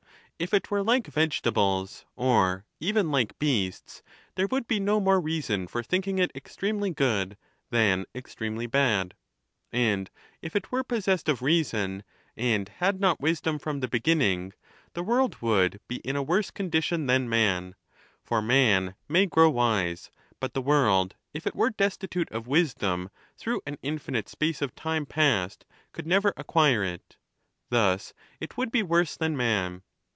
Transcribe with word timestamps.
If 0.41 0.55
it 0.55 0.71
were 0.71 0.81
like 0.81 1.05
vegetables, 1.05 2.03
or 2.15 2.65
even 2.79 3.11
like 3.11 3.37
beasts, 3.37 4.01
there 4.33 4.47
would 4.47 4.67
be 4.67 4.79
no 4.79 4.99
more 4.99 5.21
reason 5.21 5.67
for 5.67 5.83
thinking 5.83 6.17
it 6.17 6.31
extremely 6.33 6.89
good 6.89 7.37
than 7.69 8.05
extremely 8.15 8.65
bad; 8.65 9.13
and 9.71 10.09
if 10.41 10.55
it 10.55 10.71
were 10.71 10.83
possessed 10.83 11.29
of 11.29 11.43
reason, 11.43 12.01
and 12.35 12.69
had 12.77 12.99
not 12.99 13.19
wisdom 13.21 13.59
from 13.59 13.81
the 13.81 13.87
beginning, 13.87 14.53
the 14.93 15.03
world 15.03 15.39
would 15.43 15.79
be 15.87 15.97
in 15.97 16.15
a 16.15 16.23
worse 16.23 16.49
condition 16.49 17.05
than 17.05 17.29
man; 17.29 17.75
for 18.23 18.41
man 18.41 18.95
may 19.07 19.27
grow 19.27 19.47
wise, 19.51 20.09
but 20.39 20.55
the 20.55 20.59
world, 20.61 21.15
if 21.35 21.45
it 21.45 21.55
were 21.55 21.69
destitute 21.69 22.31
of 22.31 22.47
wisdom 22.47 23.11
through 23.37 23.61
an 23.67 23.77
infinite 23.83 24.27
space 24.27 24.63
of 24.63 24.73
time 24.73 25.05
past, 25.05 25.65
could 25.91 26.07
never 26.07 26.33
acquire 26.35 26.83
it. 26.83 27.15
Thus 27.69 28.15
it 28.39 28.57
would 28.57 28.71
be 28.71 28.81
worse 28.81 29.15
than 29.15 29.37
man. 29.37 29.83